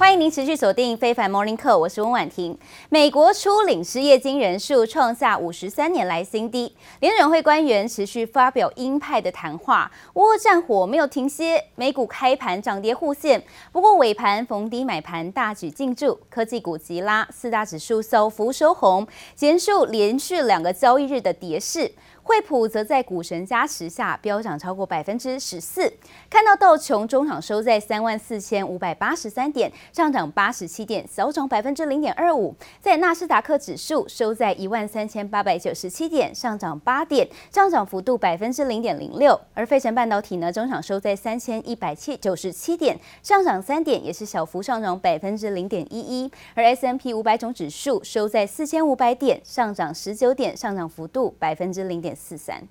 [0.00, 2.56] 欢迎您持续锁定非凡 Morning 课我是温婉婷。
[2.88, 9.92] 美国初领失业金人数创下五十三年来新低，联准会官员持续发表鹰派的谈话。
[10.14, 13.42] 乌俄战火没有停歇，美股开盘涨跌互现，
[13.72, 21.92] 不过尾盘逢低买盘大举进驻，科技股急拉，四大指数小幅收红，结束连续两个交易日的跌势。
[22.30, 25.92] 惠普则在股神加持下飙涨超过百分之十四，
[26.30, 32.54] 看到道琼中场收在三万四千五百八十三点，上涨八十七点，小涨百分之零点二五。
[32.80, 39.36] 在纳斯达克指数收在一万三千八百九十七点，上涨八点，上涨幅度百分之零点零六。
[39.52, 46.30] 而费城半导体呢，中场收在三千一百七九十七点，上涨三点，也是小幅上涨百分之零点一一。
[46.54, 52.16] 而 S M P 五百种指数收在四千五百点，上涨十九点，上涨幅度百分之零点。
[52.20, 52.68] 四三。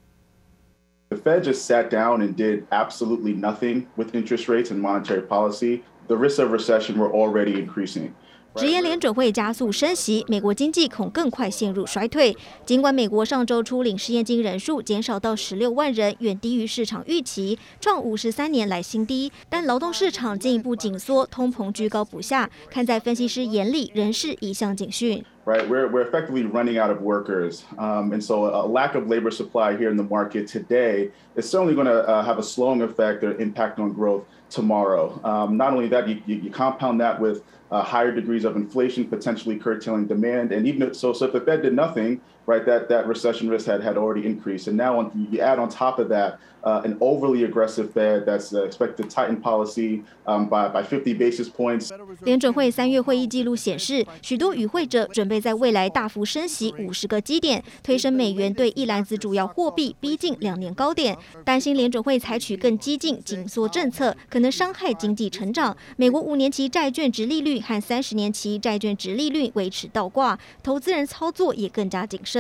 [1.09, 5.83] The Fed just sat down and did absolutely nothing with interest rates and monetary policy.
[6.07, 8.13] The risks of recession were already increasing.
[8.55, 12.35] 直言联准会加速升息，美国经济恐更快陷入衰退。
[12.65, 25.23] 尽管美国上周初领失业金人数减少到十六万人，远低于市场预期，创五十三年来新低，但劳动市场进一步紧缩，通膨居高不下，看在分析师眼里，仍是一项警讯。
[25.45, 29.75] Right, we're we're effectively running out of workers, um, and so a lack of labor supply
[29.75, 33.35] here in the market today is certainly going to uh, have a slowing effect or
[33.39, 35.19] impact on growth tomorrow.
[35.23, 37.41] Um, not only that, you, you compound that with
[37.71, 41.61] uh, higher degrees of inflation, potentially curtailing demand, and even so, so if the Fed
[41.61, 45.41] did nothing, right, that that recession risk had had already increased, and now on, you
[45.41, 50.03] add on top of that uh, an overly aggressive Fed that's expected to tighten policy
[50.27, 51.89] um, by by 50 basis points.
[52.21, 55.39] 联准会三月会议记录显示，许多与会者准备。
[55.39, 65.77] 在未来大幅升息五十个基点，推升美元对一篮子主要货币逼近两年高点，担心联准会采取更激进紧缩政策，可能伤害经济成长。
[65.95, 72.38] 美国五年期债券值利率和三十年期债券值利率维持倒挂，投资人操作也更加谨慎。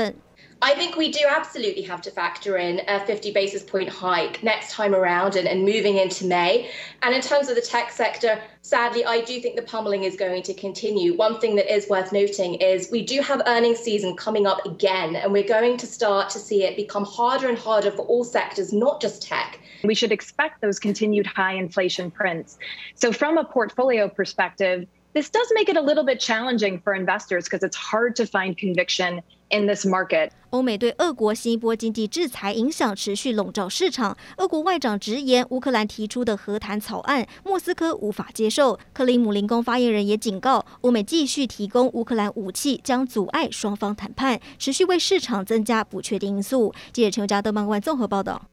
[0.61, 4.73] I think we do absolutely have to factor in a 50 basis point hike next
[4.73, 6.69] time around and, and moving into May.
[7.01, 10.43] And in terms of the tech sector, sadly, I do think the pummeling is going
[10.43, 11.15] to continue.
[11.15, 15.15] One thing that is worth noting is we do have earnings season coming up again,
[15.15, 18.73] and we're going to start to see it become harder and harder for all sectors,
[18.73, 19.59] not just tech.
[19.85, 22.57] We should expect those continued high inflation prints.
[22.95, 27.45] So, from a portfolio perspective, this does make it a little bit challenging for investors
[27.45, 30.31] because it's hard to find conviction in this market.
[30.51, 34.17] 欧美对俄国新一波经济制裁影响持续笼罩市场。
[34.37, 38.79] 俄国外长直言，乌克兰提出的和谈草案，莫斯科无法接受。
[38.93, 46.73] 克里姆林宫发言人也警告，欧美继续提供乌克兰武器将阻碍双方谈判，持续为市场增加不确定因素。
[46.91, 48.47] 记者陈嘉德、曼万综合报道。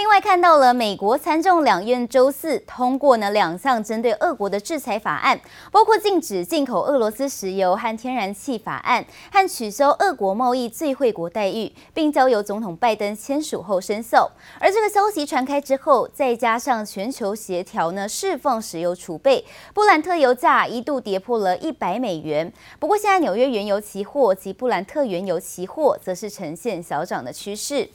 [0.00, 5.38] 另外，看到了美国参众两院周四通过呢两项针对俄国的制裁法案，
[5.70, 14.32] 包括禁止进口俄罗斯石油和天然气法案，和取消俄国贸易最惠国待遇，并交由总统拜登签署后生效。
[14.58, 19.44] 而这个消息传开之后，再加上全球协调呢释放石油储备，
[19.74, 22.50] 布兰特油价一度跌破了一百美元。
[22.78, 27.86] 不过，现在纽约原油期货及布兰特原油期货则是呈现小涨的趋势。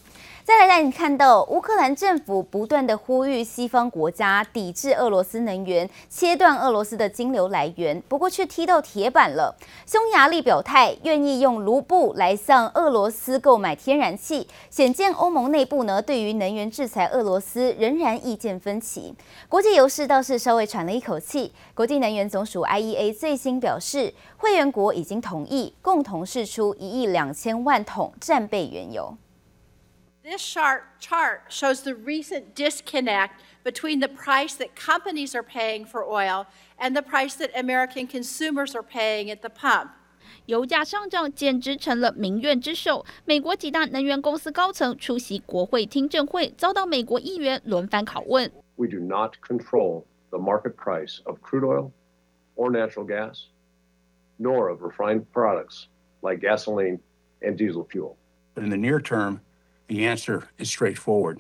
[0.46, 9.56] 再来让你看到，乌克兰政府不断的呼吁西方国家抵制俄罗斯能源，切断俄罗斯的金流来源，不过却踢到铁板了。
[9.88, 19.16] 匈牙利表态愿意用卢布来向俄罗斯购买天然气，显见欧盟内部呢对于能源制裁俄罗斯仍然意见分歧。
[19.50, 29.18] 国际油市倒是稍微喘了一口气，国际能源总署 IEA 最新表示，会员国已经同意共同释出一亿两千万桶战备原油。
[30.25, 36.47] This chart shows the recent disconnect between the price that companies are paying for oil
[36.79, 39.91] and the price that American consumers are paying at the pump.
[40.47, 43.05] 油价上涨简直成了民怨之首。
[43.25, 48.51] 美国几大能源公司高层出席国会听证会，遭到美国议员轮番拷问。
[48.77, 51.93] We do not control the market price of crude oil
[52.57, 53.47] or natural gas,
[54.39, 55.87] nor of refined products
[56.23, 57.01] like gasoline
[57.41, 58.17] and diesel fuel.
[58.55, 59.41] But in the near term,
[59.89, 61.39] The answer is straightforward.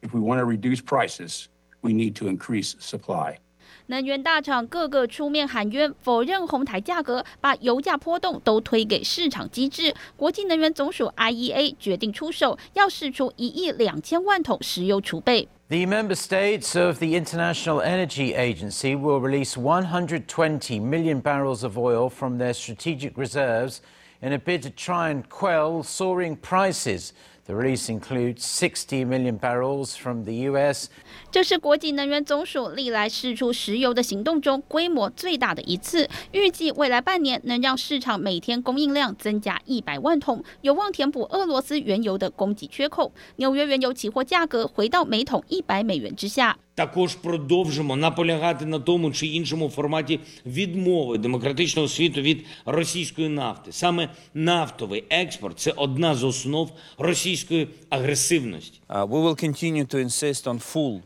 [0.00, 1.46] If we want to reduce prices,
[1.82, 3.38] we need to increase supply.
[3.86, 9.94] 能源大厂个个出面喊冤，否认哄抬价格，把油价波动都推给市场机制。
[10.16, 15.48] 国际能源总署 IEA 决定出手，要释出一亿两千万桶石油储备。
[15.68, 22.38] The member states of the International Energy Agency will release 120 million barrels of oil from
[22.38, 23.78] their strategic reserves
[24.20, 27.12] in a bid to try and quell soaring prices.
[27.49, 30.87] The release includes 60 million barrels from the U.S.
[31.31, 43.11] 这是国际能源总署历来释出石油的行动中规模最大的一次，预计未来半年能让市场每天供应量增加一百万桶，有望填补俄罗斯原油的供给缺口。
[43.37, 46.55] 纽约原油期货价格回到每桶一百美元之下。
[46.79, 53.71] Також продовжимо наполягати на тому чи іншому форматі відмови демократичного світу від російської нафти.
[53.71, 58.79] Саме нафтовий експорт– це одна з основ російської агресивності.
[58.89, 61.01] We will continue to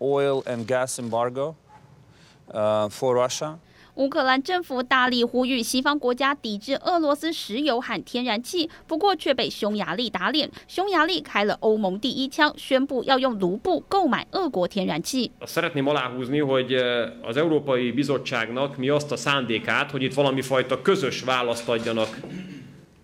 [0.00, 1.54] oil and gas embargo
[2.98, 3.54] for Russia.
[3.94, 10.50] 乌克兰政府大力呼吁西方国家抵制俄罗斯石油和天然气，不过却被匈牙利打脸。
[10.66, 15.30] 匈牙利开了欧盟第一枪，宣布要用卢布购买俄国天然气。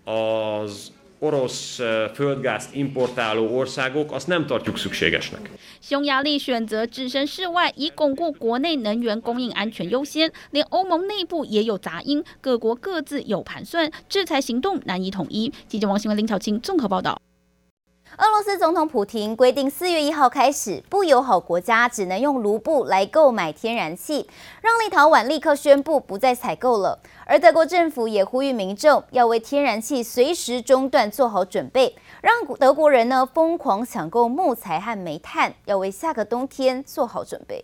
[0.09, 1.79] Az orosz
[2.13, 5.49] földgázt importáló országok, azt nem tartjuk szükségesnek.
[5.81, 10.31] 匈牙利选择置身事外，以巩固国内能源供应安全优先。
[10.51, 15.51] 连欧盟内部也有杂音，各国各自有盘算，制裁行动难以统一。
[15.67, 17.26] 记者王新文、林巧清综合报道。
[18.17, 24.27] 俄罗斯总统普廷规定，四月一号开始，不友好国家只能用卢布来购买天然气，
[24.59, 26.99] 让立陶宛立刻宣布不再采购了。
[27.27, 37.63] 而德国政府也呼吁民众要为天然气随时中断做好准备，让德国人呢疯狂抢购木材和煤炭，要为下个冬天做好准备。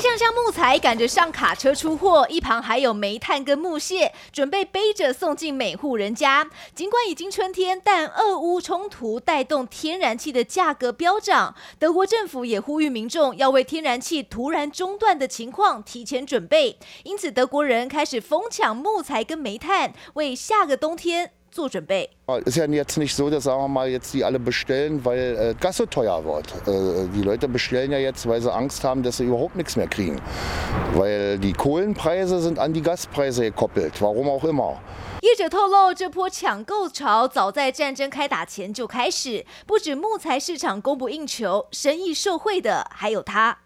[0.00, 6.48] 一箱箱木材赶着上卡车出货，一旁还有煤炭跟木屑，准备背着送进每户人家。
[6.74, 11.54] 尽管已经春天，但俄乌冲突带动天然气的价格飙涨。
[11.78, 16.78] 德国政府也呼吁民众要为天然气突然中断的情况提前准备。
[17.02, 22.08] 因此，德国人开始疯抢木材跟煤炭，为下个冬天做准备。
[22.44, 25.78] ist ja jetzt nicht so, dass sagen wir mal jetzt die alle bestellen, weil äh, Gas
[25.78, 26.46] so teuer wird.
[26.68, 29.88] Äh, die Leute bestellen ja jetzt, weil sie Angst haben, dass sie überhaupt nichts mehr
[29.88, 30.20] kriegen.
[30.94, 34.78] Weil die Kohlenpreise sind an die Gaspreise gekoppelt, warum auch immer.
[35.22, 43.58] 业者透露，这波抢购潮早在战争开打前就开始，不止木材市场供不应求，生意受惠的还有他。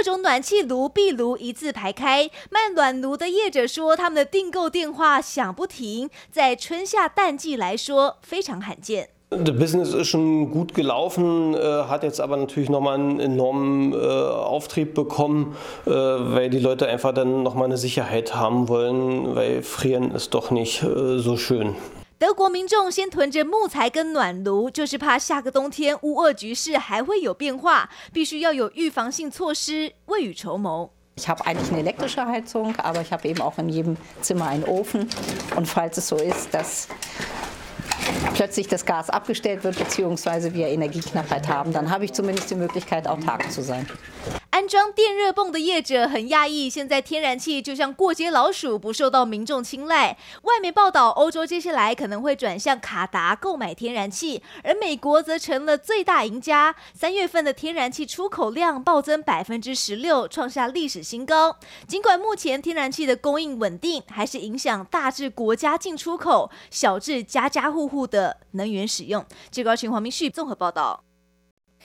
[0.00, 9.10] 各种暖气炉、壁炉一字排开，卖暖炉的业者说，他们的订购电话响不停，在春夏淡季来说非常罕见。
[9.28, 11.54] The business is schon gut gelaufen,
[11.86, 15.54] hat jetzt aber natürlich nochmal einen enormen Auftrieb bekommen,
[15.84, 20.80] weil die Leute einfach dann nochmal eine Sicherheit haben wollen, weil frieren ist doch nicht
[20.80, 21.74] so schön.
[22.19, 30.89] 德国民众先囤着木材跟暖炉，就是怕下个冬天乌俄局势还会有变化，必须要有预防性措施，未雨绸缪。
[31.17, 35.09] Ich habe eigentlich eine elektrische Heizung, aber ich habe eben auch in jedem Zimmer einen Ofen.
[35.55, 36.87] Und falls es so ist, dass
[38.33, 43.07] plötzlich das Gas abgestellt wird, beziehungsweise wir Energieknappheit haben, dann habe ich zumindest die Möglichkeit,
[43.07, 43.87] autark zu sein.
[44.70, 50.16] 装电热泵的业者很讶异，现在天然气就像过街老鼠，不受到民众青睐。
[50.42, 56.76] 外媒报道，欧洲接下来可能会转向卡达购买天然气，而美国则成了最大赢家。
[56.94, 61.56] 三月份的天然气出口量暴增百分之十六，创下历史新高。
[61.88, 69.26] 尽管目前天然气的供应稳定，还是影响大至国家进出口，小至家家户户的能源使用。
[69.50, 71.02] 最高群黄明旭综合报道。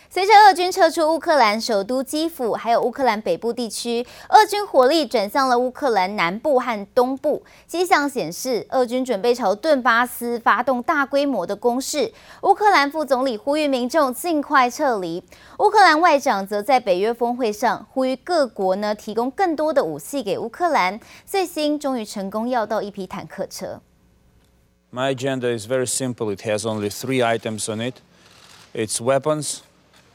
[0.09, 7.43] 随着俄军撤出乌克兰首都基辅，还有乌克兰北部地区，俄军火力转向了乌克兰南部和东部。
[7.67, 12.13] 迹象显示，俄军准备朝顿巴斯发动大规模的攻势。
[12.43, 15.21] 乌克兰副总理呼吁民众尽快撤离。
[15.59, 20.99] 乌克兰外长则在北约峰会上呼吁各国呢提供更多的武器给乌克兰。
[21.25, 23.81] 最新终于成功要到一批坦克车。
[24.91, 26.33] My agenda is very simple.
[26.33, 27.95] It has only three items on it.
[28.73, 29.59] It's weapons.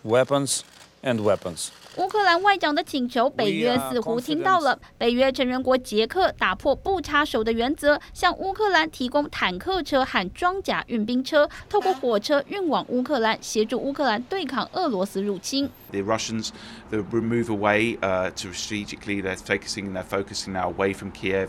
[0.05, 0.61] Weapons
[1.03, 1.69] and weapons.
[1.97, 4.79] 乌克兰外长的请求，北约似乎听到了。
[4.97, 15.69] 北约成员国捷克打破不插手的原则，向乌克兰提供坦克车和装甲运兵车，透过火车运往乌克兰，协助乌克兰对抗俄罗斯入侵。
[15.91, 16.51] The Russians,
[16.91, 21.49] they move away, uh, to strategically, they're focusing, they're focusing now away from Kiev.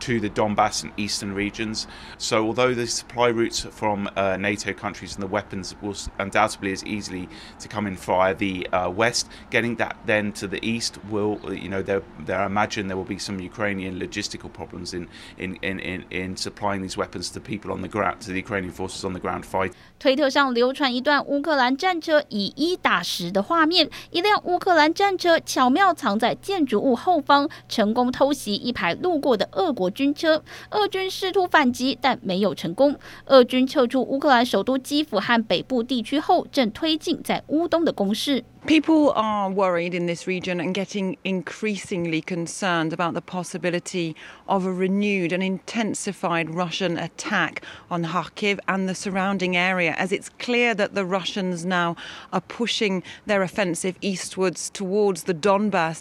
[0.00, 1.86] to the Donbass and eastern regions.
[2.18, 6.84] So although the supply routes from uh, NATO countries and the weapons will undoubtedly is
[6.84, 11.40] easily to come in via the uh, west, getting that then to the east will,
[11.50, 15.56] you know, there, there I imagine there will be some Ukrainian logistical problems in, in,
[15.62, 19.02] in, in, in supplying these weapons to people on the ground, to the Ukrainian forces
[19.02, 19.72] on the ground fight.
[19.98, 30.42] 推特上流传一段乌克兰战车以一打十的画面，一辆乌克兰战车巧妙藏在建筑物后方，成功偷袭一排路过的俄国 国 军车。
[30.70, 32.98] 俄军试图反击，但没有成功。
[33.26, 38.44] 俄军撤出乌克兰首都基辅和北部地区后，正推进在乌东的攻势。
[38.66, 45.28] People are worried in this region and getting increasingly concerned about the possibility of a renewed
[45.28, 51.04] and intensified Russian attack on Kharkiv and the surrounding area, as it's clear that the
[51.04, 51.94] Russians now
[52.32, 56.00] are pushing their offensive eastwards towards the Donbass.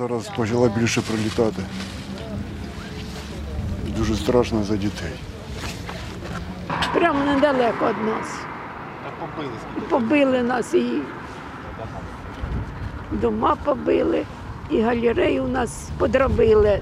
[4.00, 5.12] Дуже страшно за дітей.
[6.94, 8.40] Прямо недалеко від нас.
[9.90, 11.02] Побили нас і
[13.12, 14.25] дома побили,
[14.70, 16.82] і галерею нас подробили.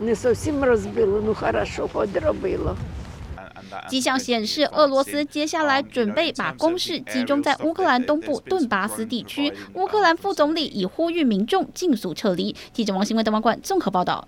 [0.00, 2.76] Не зовсім розбило, ну хорошо, подробило.
[3.88, 9.52] 迹象显示，俄罗斯接下来准备把攻势集中在乌克兰东部顿巴斯地区。
[9.74, 12.56] 乌克兰副总理已呼吁民众尽速撤离。
[12.72, 14.26] 记者王新文、邓王冠综合报道。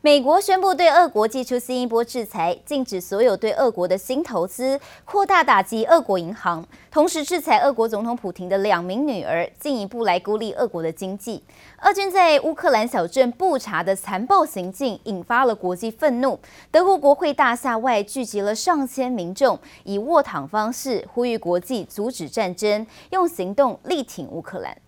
[0.00, 11.42] 美国宣布对俄国祭出新一波制裁，禁止所有对俄国的新投资，扩大打击俄国银行，同时制裁俄国总统普廷的两名女儿，进一步来孤立俄国的经济。
[11.82, 16.38] 俄军在乌克兰小镇布查的残暴行径引发了国际愤怒，
[16.70, 24.78] 德国国会大厦外聚集了上千民众，以卧躺方式呼吁国际阻止战争，用行动力挺乌克兰。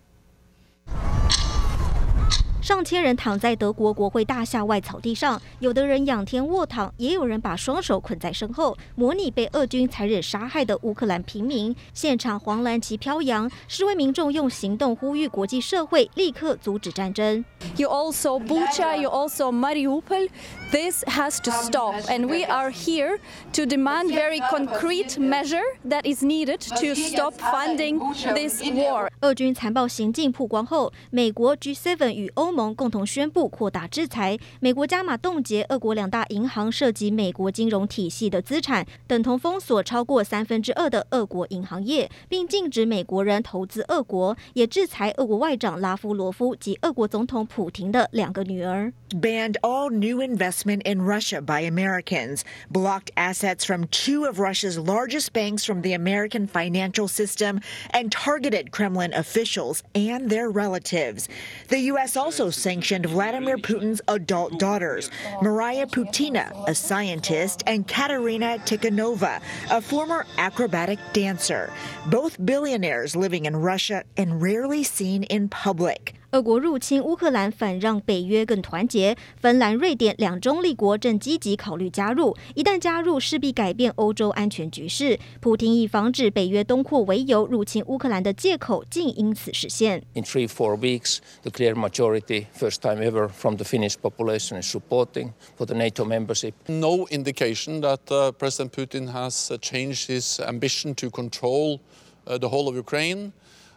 [2.61, 11.75] 上千人躺在德国国会大厦外草地上，有的人仰天卧躺，也有人把双手捆在身后，模拟被俄军残忍杀害的乌克兰平民。
[11.91, 17.43] 现场黄蓝旗飘扬，示威民众用行动呼吁国际社会立刻阻止战争。
[17.77, 20.29] You also Bucha, you also Mariupol.
[20.71, 23.17] This has to stop, and we are here
[23.53, 27.99] to demand very concrete measure that is needed to stop funding
[28.35, 29.09] this war.
[29.21, 48.92] 俄军残暴行径曝光后，美国 G7 与欧盟共同宣布扩大制裁，美国加码冻结俄国两大银行涉及美国金融体系的资产，等同封锁超过三分之二的俄国银行业，并禁止美国人投资俄国，也制裁俄国外长拉夫罗夫及俄国总统普亭的两个女儿。
[49.10, 52.40] Banned all new investment in Russia by Americans,
[52.72, 57.60] blocked assets from two of Russia's largest banks from the American financial system,
[57.92, 61.28] and targeted Kremlin officials and their relatives.
[61.68, 62.16] The U.S.
[62.16, 65.11] also also sanctioned Vladimir Putin's adult daughters,
[65.43, 71.71] Maria Putina, a scientist, and Katerina Tikhanova, a former acrobatic dancer,
[72.07, 76.15] both billionaires living in Russia and rarely seen in public.
[76.31, 79.17] 俄国入侵乌克兰，反让北约更团结。
[79.41, 85.19] 芬兰、瑞典两中立国正积极考虑加入，一旦加入，势必改变欧洲安全局势。
[85.41, 90.01] 普京以防止北约东扩为由入侵乌克兰的借口，竟因此实现。
[90.13, 95.31] In three, four weeks, the clear majority, first time ever from the Finnish population is supporting
[95.57, 96.53] for the NATO membership.
[96.67, 97.99] No indication that
[98.37, 101.81] President Putin has changed his ambition to control
[102.23, 103.33] the whole of Ukraine.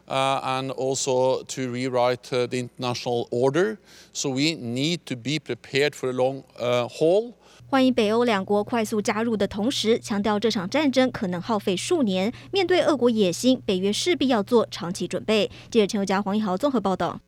[0.07, 3.79] Uh, and also to rewrite uh, the international order.
[4.13, 7.33] So we need to be prepared for a long uh, haul.
[7.71, 12.31] 欢迎北欧两国快速加入的同时，强调这场战争可能耗费数年。
[12.53, 15.51] 面对俄国野心，北约势必要做长期准备。
[15.71, 17.21] 记者陈宥嘉、黄一豪综合报道。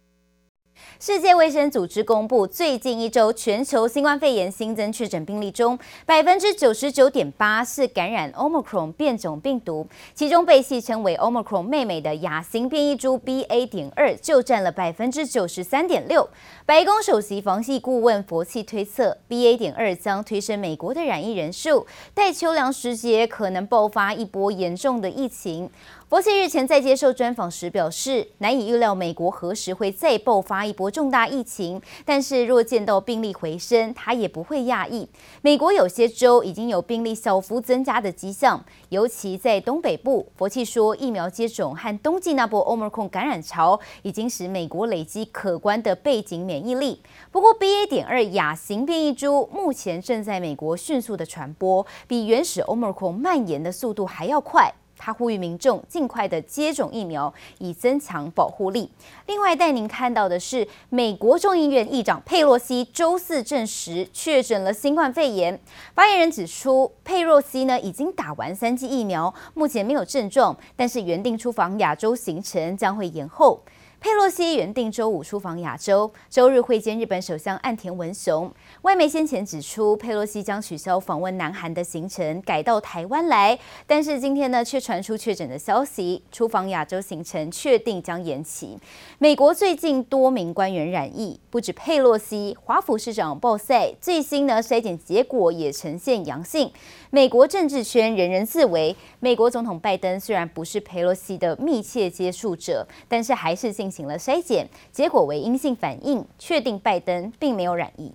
[0.99, 13.67] 世界卫生组织公布，最近一周全球新冠肺炎新增确诊病例中，百分之九十九点八是感染 Omicron 变种病毒，其中被戏称为 Omicron 妹妹的亚型变异株 BA.
[13.69, 16.29] 点二就占了百分之九十三点六。
[16.65, 19.57] 白宫首席防疫顾问佛奇推测，BA.
[19.57, 25.71] 点二将推升美国的染疫人数，待秋凉时节可能爆发一波严重的疫情。
[26.09, 35.09] 佛奇日前在接受专访时表示，难以预料美国何时会再爆发一波重大疫情，但是若见到病例回升，他也不会讶异。
[35.43, 40.29] 美国有些州已经有病例小幅增加的迹象，尤其在东北部。
[40.37, 47.03] 佛奇说，疫苗接种和冬季那波 Omicron 感染潮已经使美国累积可观的背景免疫力。
[47.33, 47.85] 不过，BA.
[47.89, 54.73] 点二亚型变异株目前正在美国迅速的传播，比原始 Omicron 蔓延的速度还要快。
[54.97, 58.91] 他呼吁民众尽快的接种疫苗，以增强保护力。
[59.27, 65.61] 另外，带您看到的是，美国众议院议长佩洛西周四证实确诊了新冠肺炎。
[65.95, 73.63] 发言人指出，佩洛西呢已经打完三剂疫苗，目前没有症状，但是原定出访亚洲行程将会延后。
[73.99, 78.53] 佩洛西原定周五出访亚洲，周日会见日本首相岸田文雄。
[78.83, 83.59] 外媒先前指出，佩洛西将取消访问南韩的行程，改到台湾来。
[83.87, 88.79] 但是今天呢，却传出确诊的消息，出访亚洲行程确定将延期。
[89.19, 96.71] 美国最近多名官员染疫，不止佩洛西，华府市长鲍赛最新呢筛检结果也呈现阳性。
[97.11, 108.13] 美国政治圈人人自危，美国总统拜登虽然不是佩洛西的密切接触者，但是还是进行了筛检，结果为阴性反应，确定拜登并没有染疫。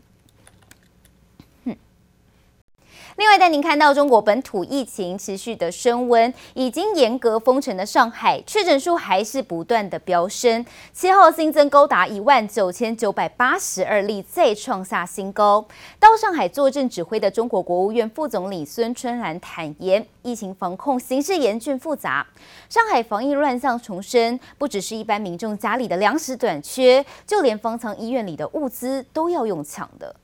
[3.17, 15.65] 另外带您看到中国本土疫情持续的升温，已经严格封城的上海确诊数还是不断的飙升，七号新增高达一万九千九百八十二例，再创下新高。
[15.99, 22.25] 到上海坐镇指挥的中国国务院副总理孙春兰坦言，疫情防控形势严峻复杂，
[22.69, 30.15] 上海防疫乱象重生，不只是一般民众家里的粮食短缺，就连方舱医院里的物资都要用抢的。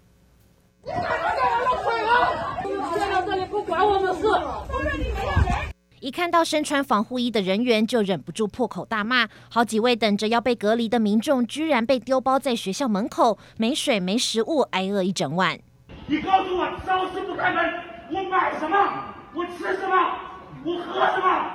[6.07, 9.27] 一看到身穿防护衣的人员，就忍不住破口大骂。
[9.49, 15.59] 好几位等着要被隔离的民众，居然被丢包在学校门口，没水、没食物，挨饿一整晚。
[16.05, 17.73] 你告诉我，超市不开门，
[18.11, 18.77] 我买什么？
[19.33, 19.95] 我吃什么？
[20.63, 21.51] 我喝什么？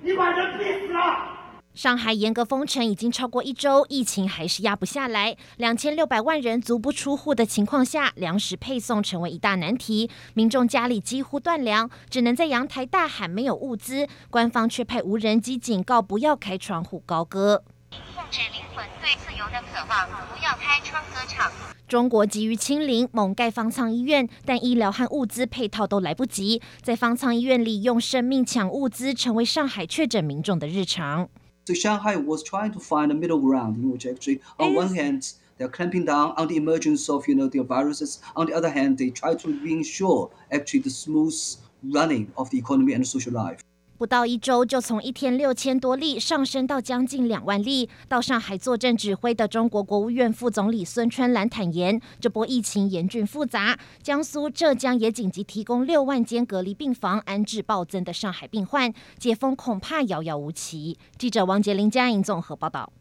[0.00, 1.33] 你把人逼死了！
[1.74, 5.36] 上海严格封城已经超过一周，疫情还是压不下来。
[5.56, 10.08] 两千六百万人足不出户的情况下，粮食配送成为一大难题。
[10.34, 14.06] 民众家里几乎断粮，只能在阳台大喊没有物资。
[14.30, 17.64] 官方却派无人机警告不要开窗户高歌。
[17.90, 21.50] 控制灵魂对自由的渴望，不要开窗歌唱。
[21.88, 26.62] 中国急于清零，猛盖方舱医院，但医疗和物资配套都来不及。
[26.82, 31.28] 在方舱医院里用生命抢物资，成为上海确诊民众的日常。
[31.66, 35.68] So Shanghai was trying to find a middle ground in which actually, on one hand, they're
[35.68, 38.20] clamping down on the emergence of, you know, the viruses.
[38.36, 41.34] On the other hand, they try to ensure actually the smooth
[41.82, 43.62] running of the economy and social life.
[43.96, 47.88] 不到一周，就从一天六千多例上升到将近两万例。
[48.08, 60.98] 到上海坐镇指挥的中国国务院副总理孙春兰坦言，这波疫情严峻复杂，江苏、浙江也紧急提供六万间隔离病房安置暴增的上海病患，解封恐怕遥遥无期。
[61.16, 62.92] 记者王杰林、佳颖综合报道。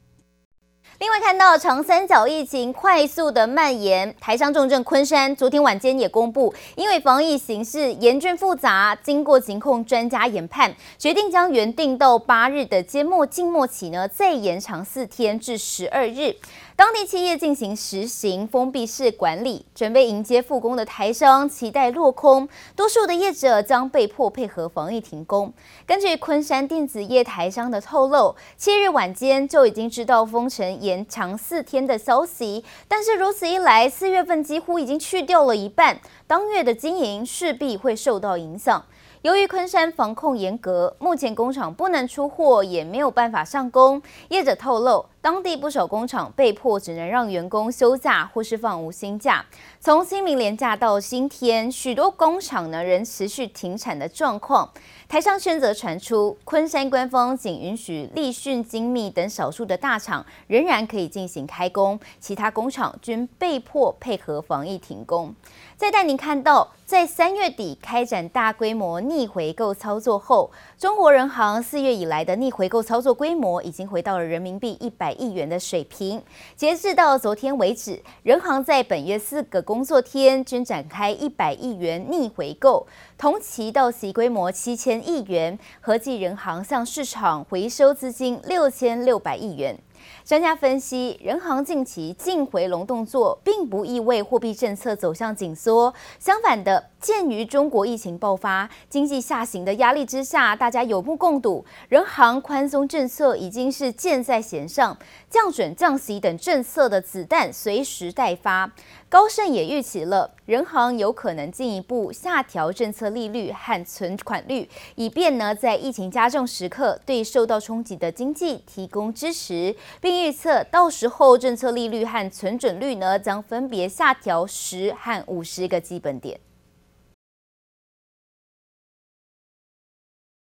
[1.00, 16.36] 另外，看到长三角疫情快速的蔓延，台商重症昆山昨天晚间也公布，因为防疫形势严峻复杂，经过疾控专家研判，决定将原定到八日的揭末静默期呢，再延长四天至十二日。
[16.76, 25.54] 当地企业进行实行封闭式管理，准备迎接复工的台商期待落空，多数的业者将被迫配合防疫停工。
[25.86, 38.84] 根据昆山电子业台商的透露，七日晚间就已经知道封城延长四天的消息，但是如此一来，四月份几乎已经去掉了一半，当月的经营势必会受到影响。
[39.22, 44.02] 由于昆山防控严格，目前工厂不能出货，也没有办法上工。
[44.28, 49.46] 业者透露，当地不少工厂被迫只能让员工休假或是放无薪假。
[49.80, 54.70] 从清明连假到今天，许多工厂呢仍持续停产的状况。
[55.08, 65.34] 台商圈则传出，昆山官方仅允许立讯精密等少数的大厂仍然可以进行开工，其他工厂均被迫配合防疫停工。
[65.78, 76.21] 再带您看到，在三月底开展大规模逆回购操作后，中国人行四月以来的逆回购操作规模已经回到了人民币一百亿元的水平。
[76.56, 82.86] 截至到昨天为止，人行在本月四个工作天均展开一百亿元逆回购，
[83.17, 89.78] 同期到期规模七千亿元，合计人行向市场回收资金六千六百亿元。
[90.26, 95.94] 专家分析，人行近期净回笼动作，并不意味货币政策走向紧缩。
[96.18, 104.98] 相反的，鉴于中国疫情爆发、经济下行的压力之下，大家有目共睹，人行宽松政策已经是箭在弦上，
[105.30, 108.72] 降准、降息等政策的子弹随时待发。
[109.10, 126.39] 高盛也预期了，人行有可能进一步下调政策利率和存款率，以便呢在疫情加重时刻对受到冲击的经济提供支持，并预测到时候政策利率和存准率呢将分别下调十和五十个基本点。